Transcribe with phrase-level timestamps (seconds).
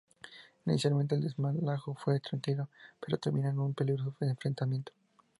[0.65, 2.69] Inicialmente, el desalojo fue tranquilo,
[2.99, 4.91] pero terminó en un peligroso enfrentamiento.